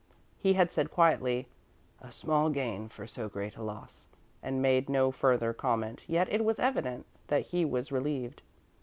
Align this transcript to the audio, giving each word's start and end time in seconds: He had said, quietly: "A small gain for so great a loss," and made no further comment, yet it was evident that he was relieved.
He 0.39 0.53
had 0.53 0.71
said, 0.71 0.89
quietly: 0.89 1.47
"A 2.01 2.11
small 2.11 2.49
gain 2.49 2.89
for 2.89 3.05
so 3.05 3.29
great 3.29 3.55
a 3.55 3.61
loss," 3.61 4.07
and 4.41 4.59
made 4.59 4.89
no 4.89 5.11
further 5.11 5.53
comment, 5.53 6.05
yet 6.07 6.27
it 6.33 6.43
was 6.43 6.57
evident 6.57 7.05
that 7.27 7.45
he 7.45 7.65
was 7.65 7.91
relieved. 7.91 8.41